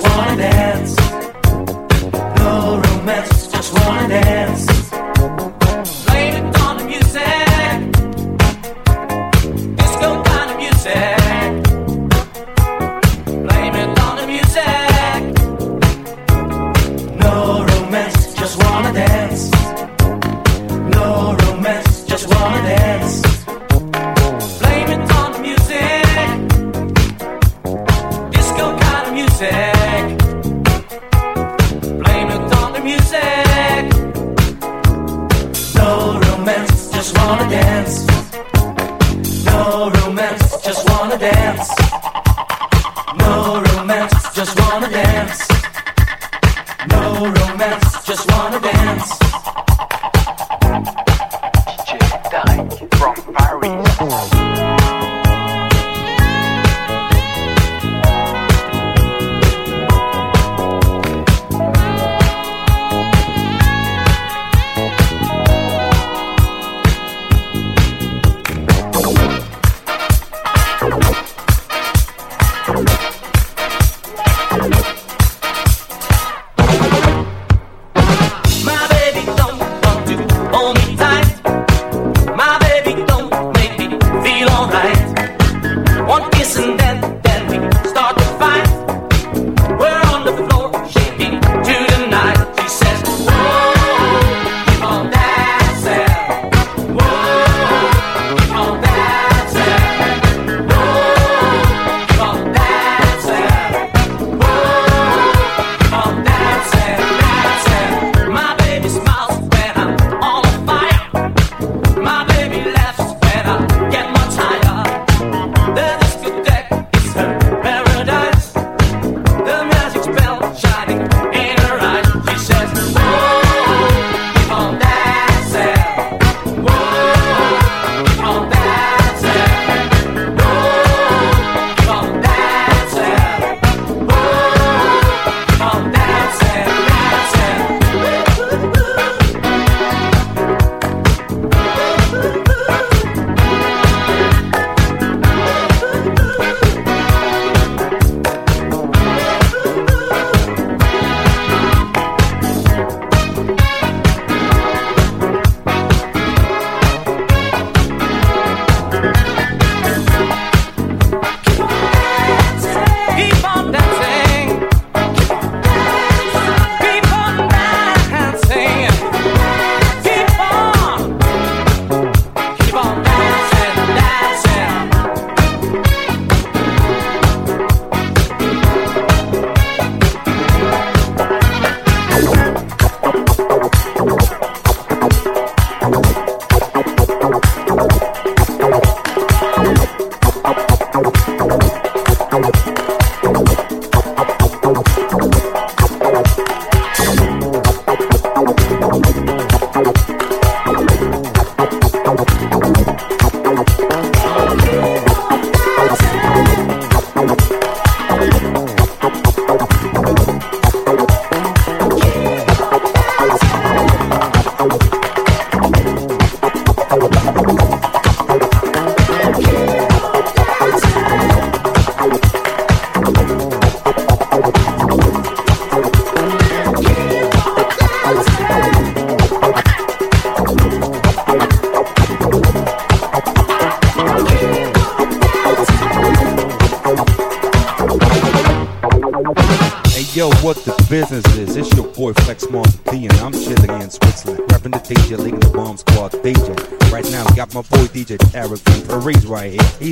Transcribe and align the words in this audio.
My 0.00 0.34
baby 0.36 0.38
don't 0.38 0.51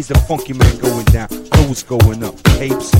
He's 0.01 0.09
the 0.09 0.19
funky 0.21 0.55
man 0.55 0.79
going 0.79 1.05
down, 1.13 1.29
Who's 1.57 1.83
going 1.83 2.25
up, 2.25 2.35
apes 2.59 2.91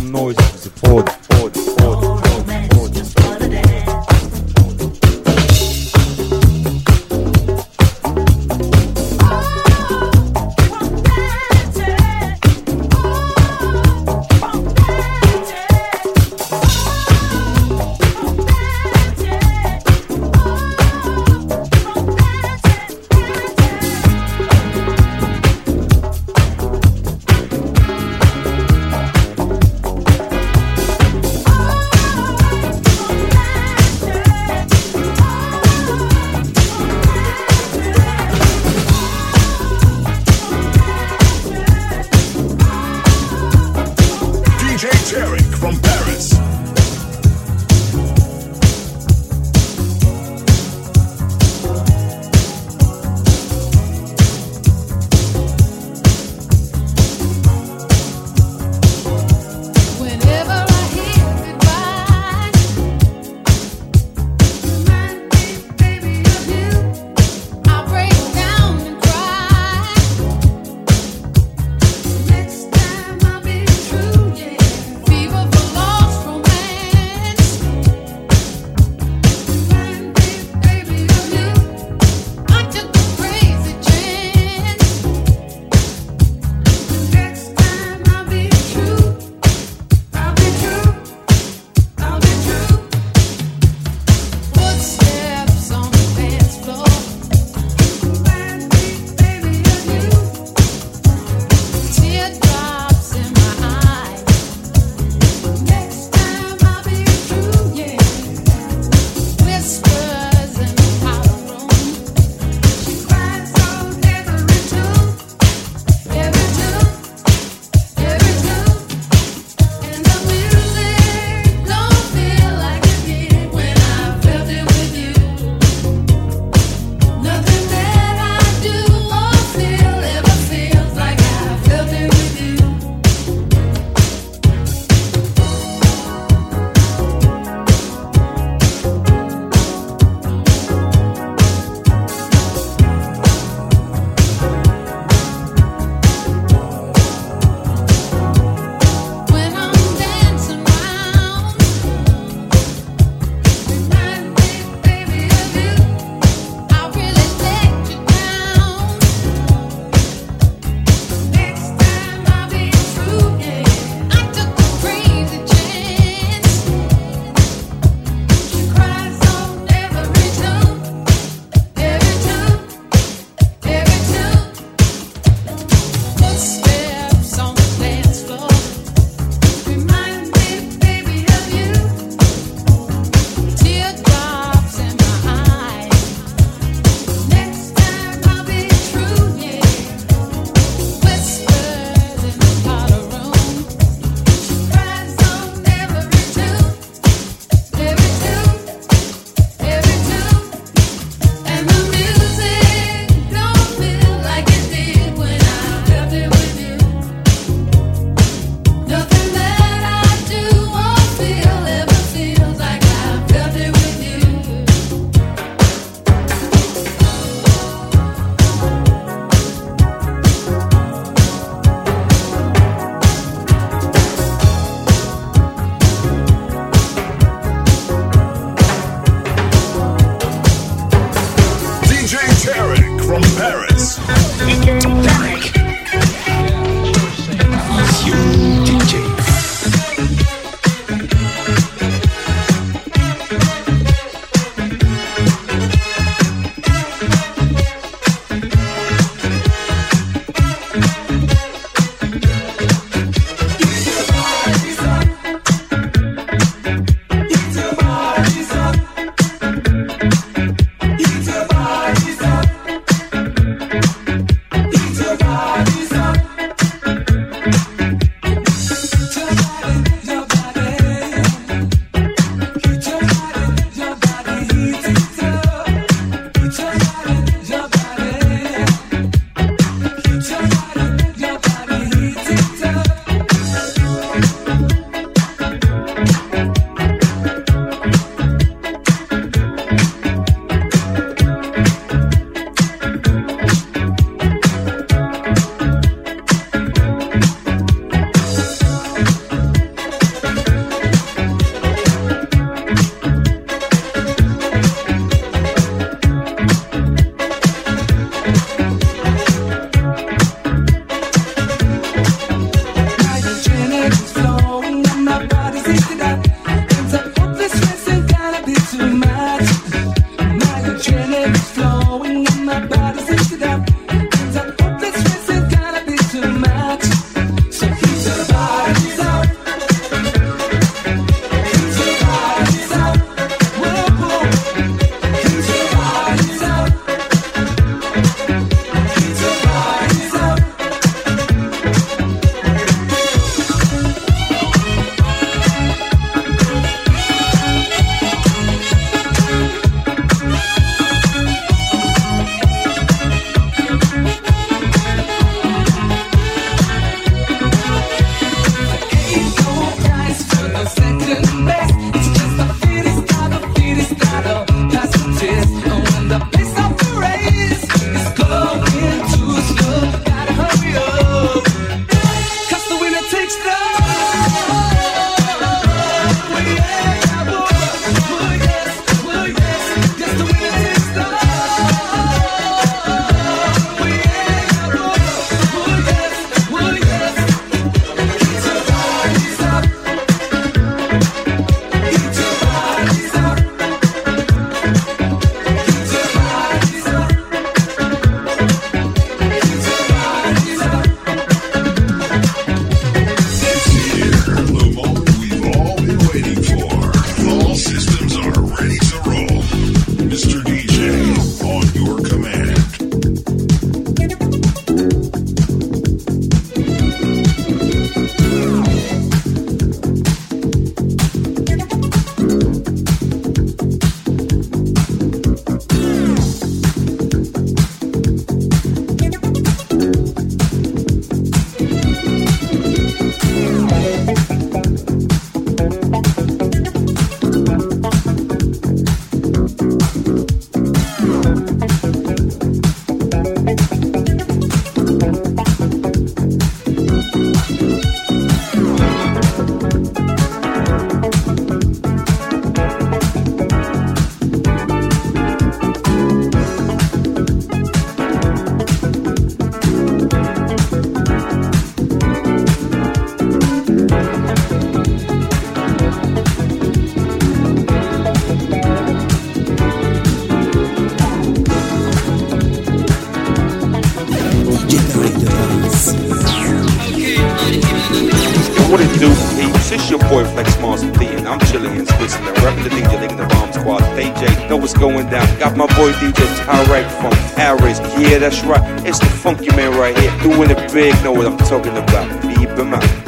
that's 488.19 488.43
right. 488.45 488.87
It's 488.87 488.99
the 488.99 489.07
funky 489.07 489.49
man 489.55 489.79
right 489.79 489.97
here, 489.97 490.11
doing 490.23 490.51
it 490.51 490.73
big. 490.73 490.95
Know 491.05 491.13
what 491.13 491.27
I'm 491.27 491.39
talking 491.39 491.77
about? 491.77 492.23
Beep 492.23 492.49
him 492.51 492.75
out. 492.75 493.00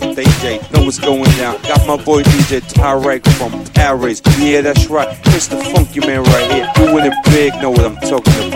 The 0.00 0.06
bomb 0.06 0.14
squad. 0.14 0.24
DJ, 0.24 0.72
know 0.72 0.84
what's 0.84 0.98
going 0.98 1.30
down. 1.36 1.60
Got 1.62 1.86
my 1.86 2.02
boy 2.02 2.22
DJ 2.22 2.60
Tarek 2.60 3.26
from 3.36 3.64
Paris. 3.74 4.20
Yeah, 4.38 4.60
that's 4.62 4.86
right. 4.88 5.08
It's 5.26 5.48
the 5.48 5.56
funky 5.56 6.00
man 6.00 6.22
right 6.22 6.50
here. 6.50 6.70
Doing 6.74 7.04
it 7.06 7.14
big, 7.26 7.54
know 7.60 7.70
what 7.70 7.84
I'm 7.84 7.96
talking 7.96 8.32
about. 8.34 8.47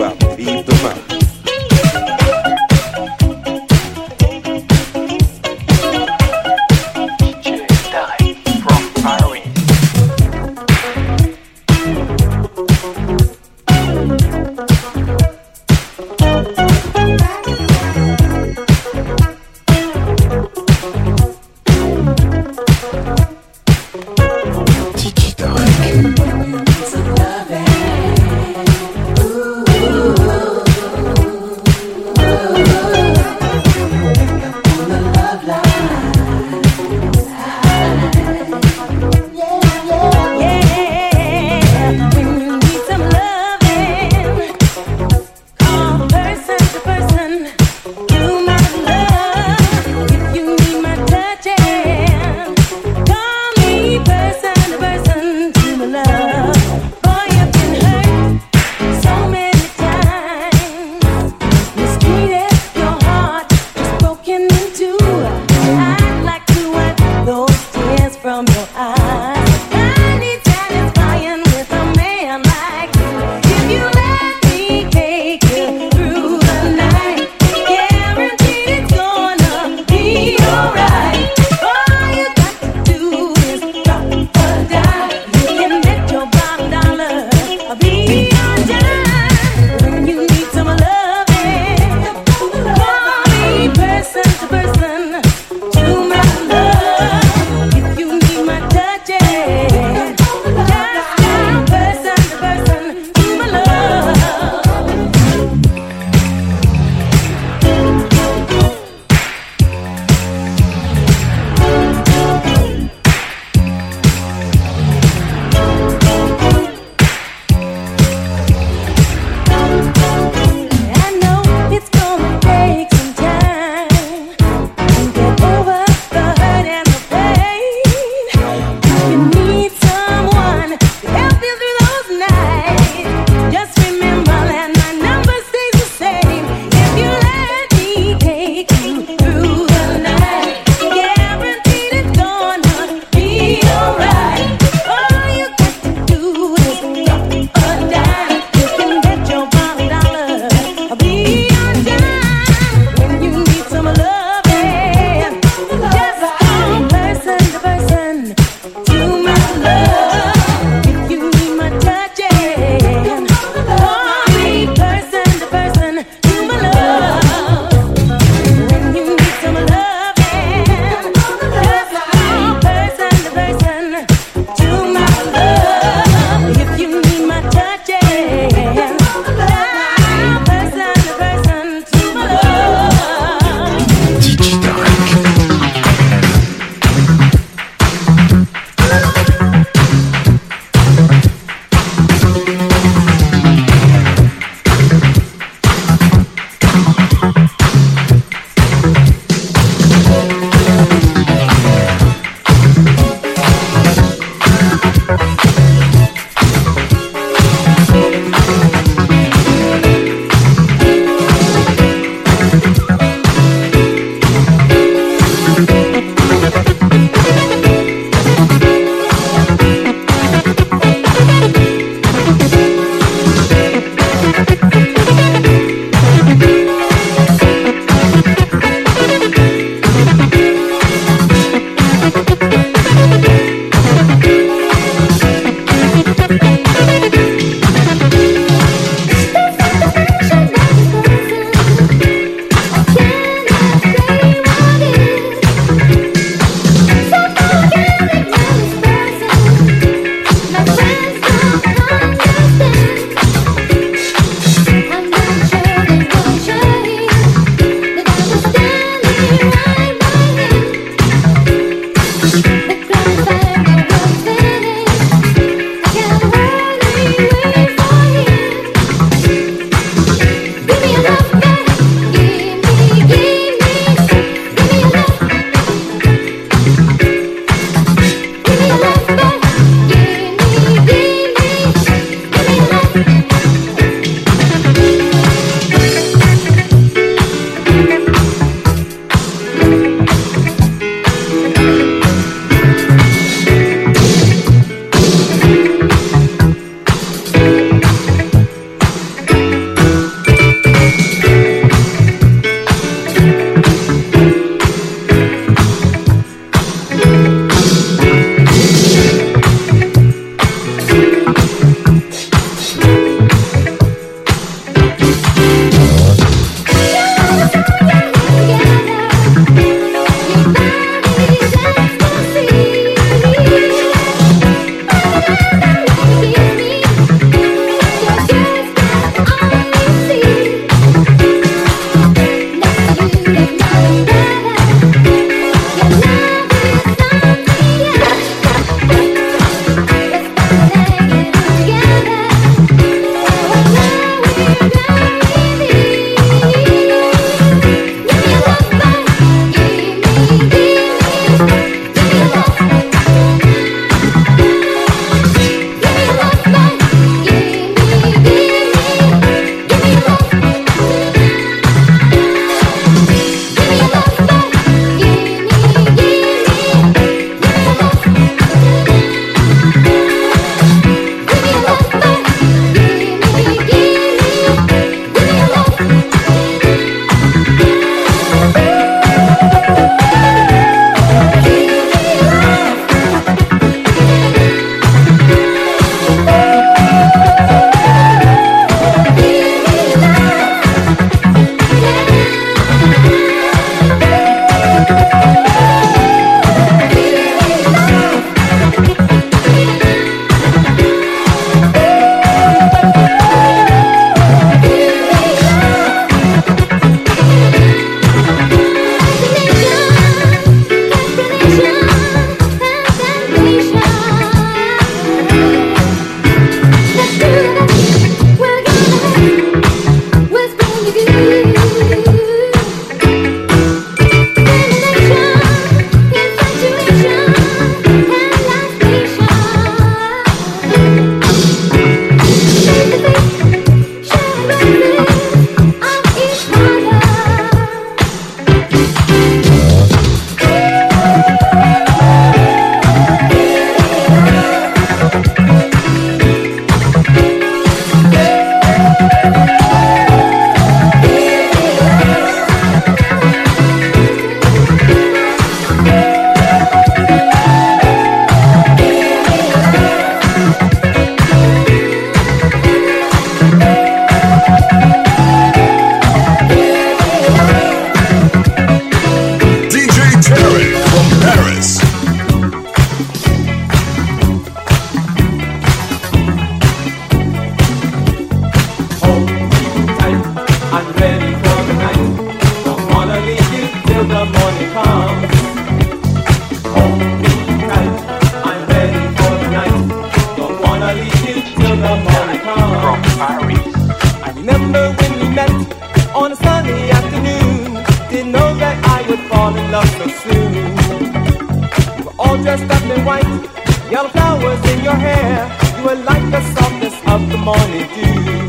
morning 507.43 507.87
dew. 507.93 508.47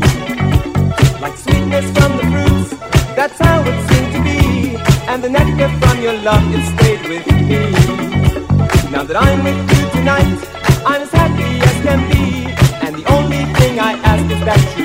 Like 1.19 1.37
sweetness 1.37 1.85
from 1.97 2.15
the 2.15 2.25
fruits, 2.31 2.69
that's 3.15 3.37
how 3.39 3.61
it 3.61 3.77
seemed 3.89 4.11
to 4.15 4.21
be. 4.23 4.77
And 5.09 5.21
the 5.21 5.29
nectar 5.29 5.69
from 5.79 6.01
your 6.01 6.13
love, 6.13 6.43
it 6.55 6.63
stayed 6.73 7.03
with 7.09 7.25
me. 7.27 7.71
Now 8.91 9.03
that 9.03 9.17
I'm 9.17 9.43
with 9.43 9.59
you 9.73 9.89
tonight, 9.91 10.39
I'm 10.85 11.01
as 11.01 11.11
happy 11.11 11.59
as 11.67 11.77
can 11.83 12.01
be. 12.09 12.45
And 12.85 12.95
the 12.95 13.05
only 13.11 13.43
thing 13.59 13.79
I 13.79 13.93
ask 14.11 14.23
is 14.31 14.39
that 14.45 14.79
you. 14.79 14.84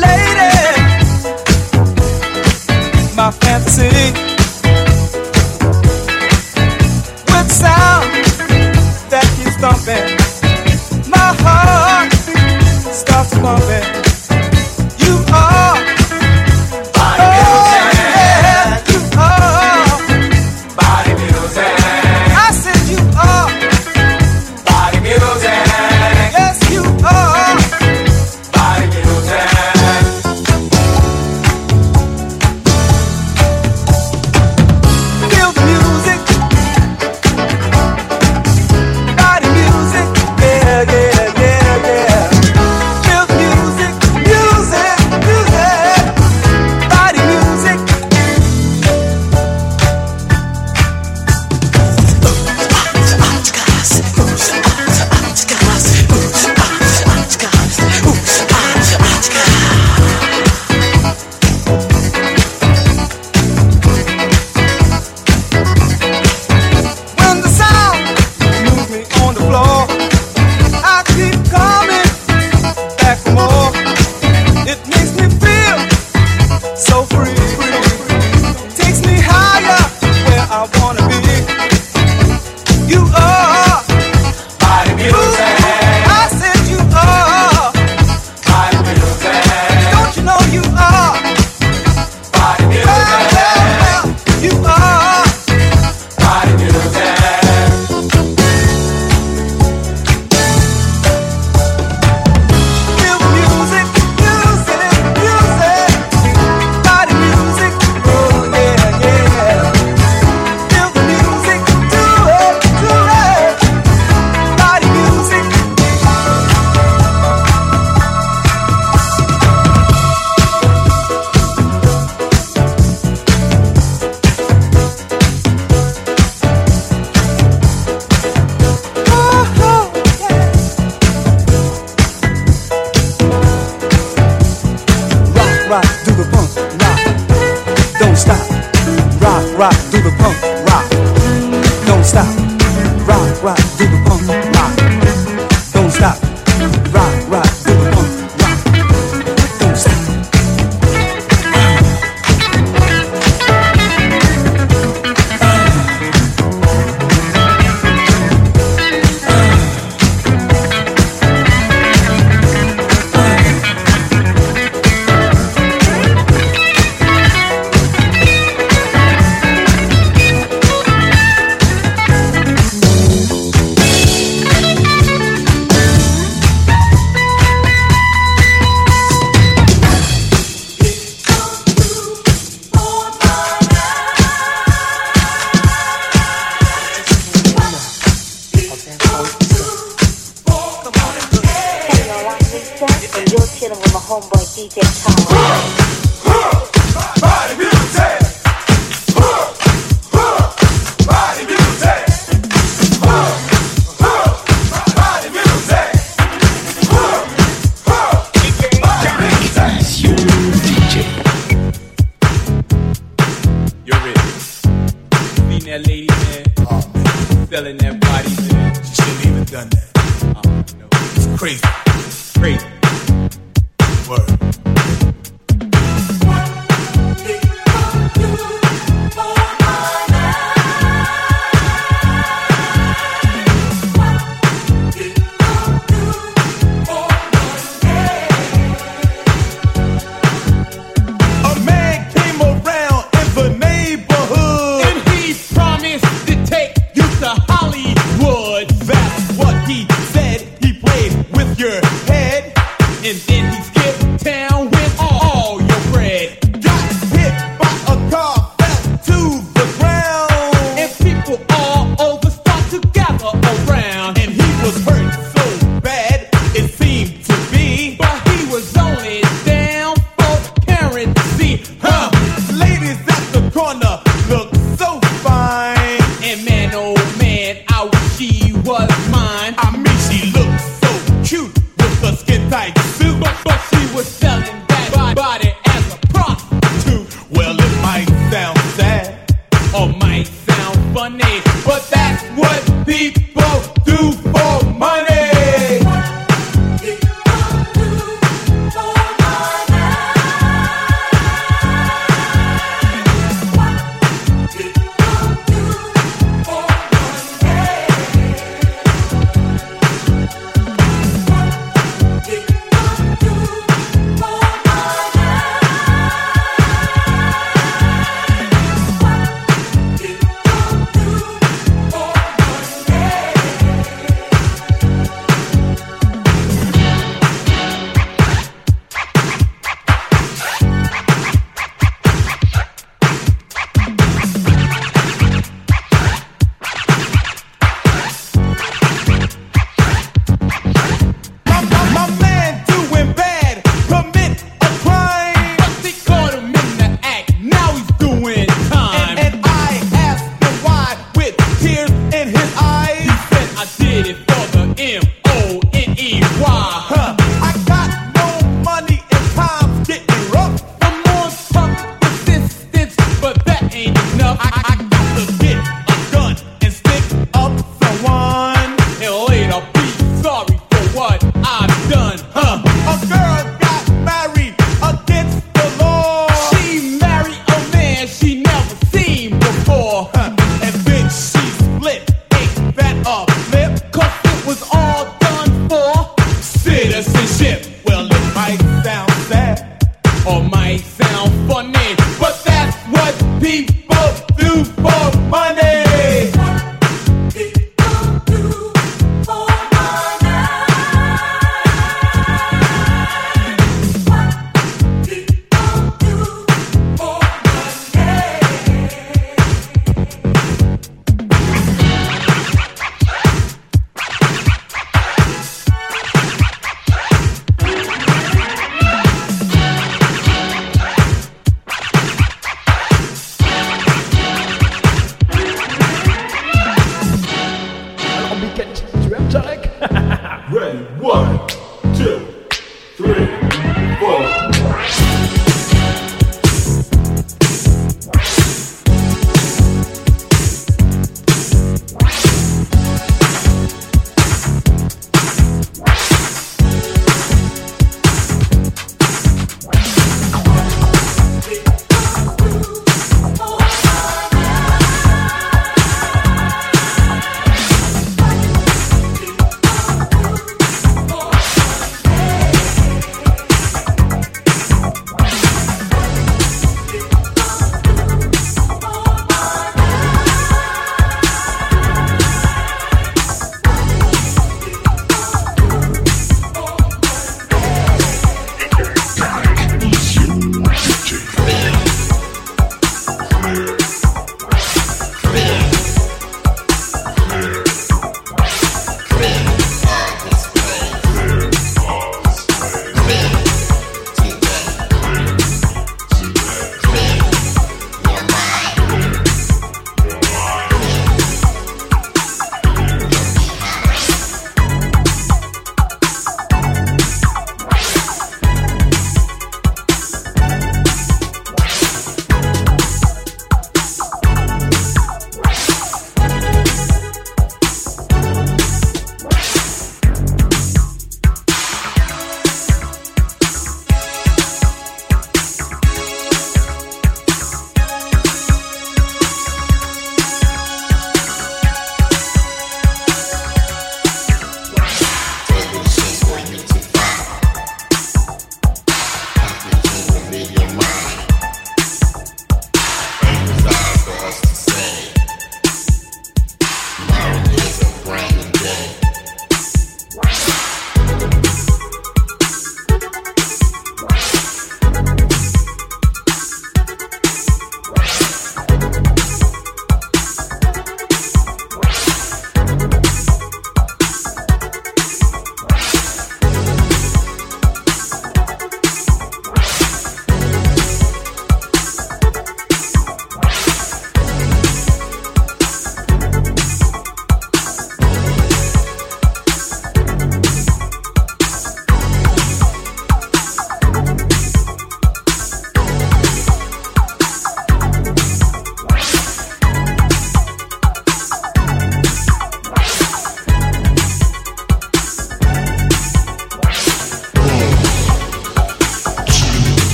lady. 0.00 0.49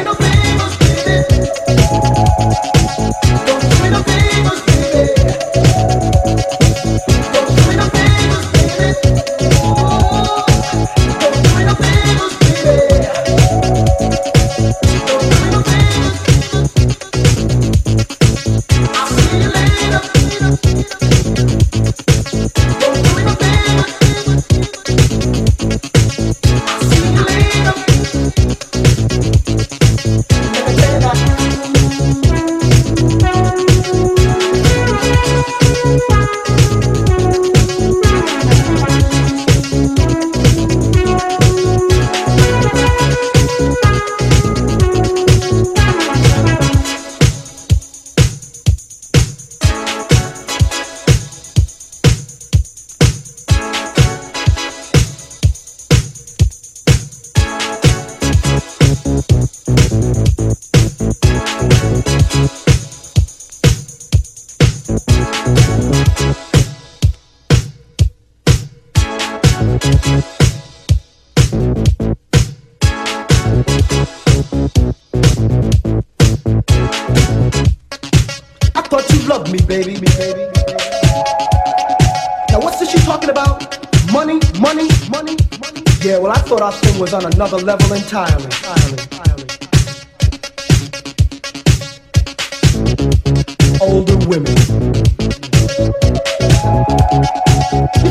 Another 0.00 0.18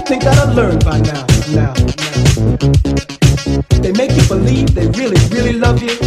think 0.08 0.24
that 0.24 0.38
I 0.38 0.54
learned 0.54 0.86
by 0.86 1.00
now, 1.02 1.26
now, 1.52 1.74
now. 1.74 2.58
They 3.82 3.92
make 3.92 4.12
you 4.12 4.26
believe 4.30 4.74
they 4.74 4.88
really, 4.88 5.20
really 5.28 5.52
love 5.52 5.84
you. 5.84 5.98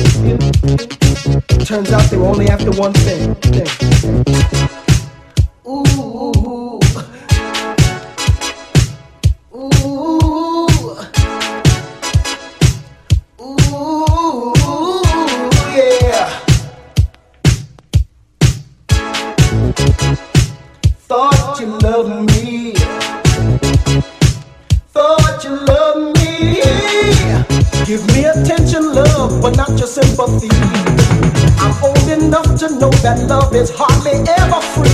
Turns 1.67 1.93
out 1.93 2.11
they 2.11 2.17
were 2.17 2.29
only 2.29 2.49
after 2.49 2.71
one 2.71 2.95
thing. 2.95 3.35
thing. 3.35 4.70
that 33.03 33.19
love 33.29 33.55
is 33.55 33.71
hardly 33.75 34.13
ever 34.13 34.61
free. 34.61 34.90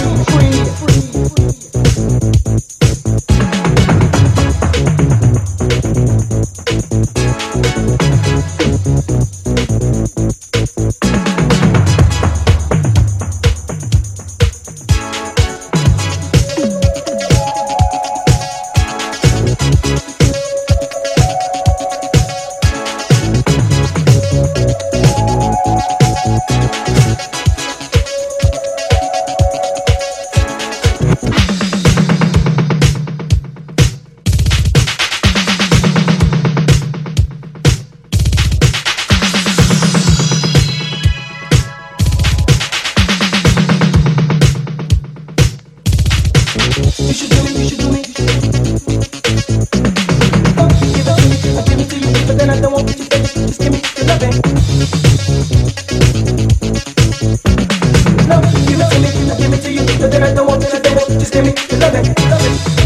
Pour 61.43 62.86